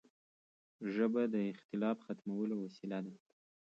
ژبه 0.93 1.23
د 1.33 1.35
اختلاف 1.51 1.97
ختمولو 2.05 2.55
وسیله 2.65 2.99
ده 3.05 3.13